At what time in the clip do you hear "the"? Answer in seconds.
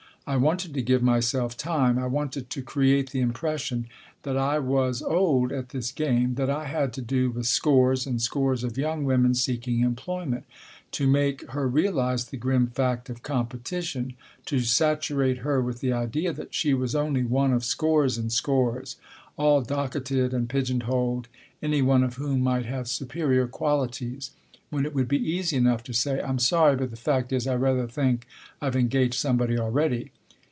3.09-3.21, 12.25-12.37, 15.81-15.91, 26.91-26.95